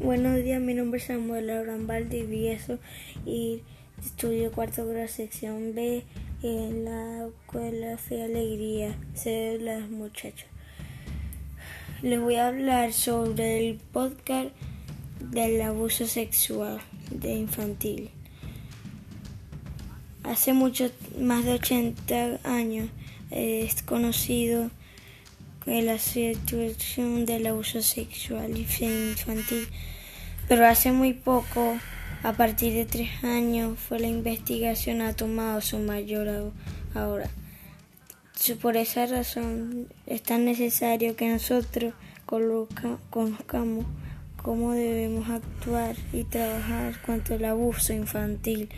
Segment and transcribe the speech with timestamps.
[0.00, 2.78] Buenos días, mi nombre es Samuel Abraham Valdivieso
[3.26, 3.62] y
[4.00, 6.04] estudio cuarto grado sección B
[6.44, 10.46] en la escuela Fe Alegría, de los muchachos.
[12.00, 14.50] Les voy a hablar sobre el podcast
[15.32, 16.78] del abuso sexual
[17.10, 18.10] de infantil.
[20.22, 22.88] Hace mucho, más de 80 años,
[23.32, 24.70] es conocido
[25.66, 29.68] la situación del abuso sexual infantil,
[30.48, 31.78] pero hace muy poco,
[32.22, 36.52] a partir de tres años, fue la investigación ha tomado su mayor
[36.94, 37.30] ahora.
[38.62, 41.92] Por esa razón es tan necesario que nosotros
[42.24, 43.84] conozcamos
[44.42, 48.70] cómo debemos actuar y trabajar contra el abuso infantil.